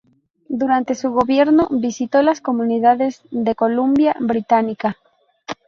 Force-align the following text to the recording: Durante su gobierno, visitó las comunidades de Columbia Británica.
Durante 0.49 0.95
su 0.95 1.11
gobierno, 1.11 1.67
visitó 1.69 2.23
las 2.23 2.41
comunidades 2.41 3.21
de 3.29 3.53
Columbia 3.53 4.15
Británica. 4.19 4.97